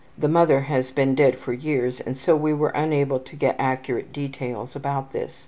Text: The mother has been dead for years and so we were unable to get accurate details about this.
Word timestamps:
The 0.17 0.27
mother 0.27 0.61
has 0.61 0.89
been 0.89 1.13
dead 1.13 1.37
for 1.37 1.53
years 1.53 1.99
and 1.99 2.17
so 2.17 2.35
we 2.35 2.55
were 2.55 2.69
unable 2.69 3.19
to 3.19 3.35
get 3.35 3.55
accurate 3.59 4.11
details 4.11 4.75
about 4.75 5.11
this. 5.11 5.39